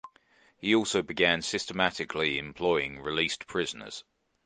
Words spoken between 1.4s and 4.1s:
systematically employing released prisoners.